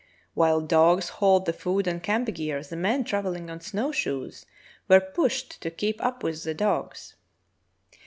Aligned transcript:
While 0.33 0.61
dogs 0.61 1.09
hauled 1.09 1.45
the 1.45 1.53
food 1.53 1.85
and 1.85 2.01
camp 2.01 2.33
gear, 2.33 2.63
the 2.63 2.75
men 2.75 3.03
travelling 3.03 3.51
on 3.51 3.61
snow 3.61 3.91
shoes 3.91 4.47
were 4.87 4.99
pushed 4.99 5.61
to 5.61 5.69
keep 5.69 6.03
up 6.03 6.23
with 6.23 6.41
the 6.43 6.55
dogs. 6.55 7.13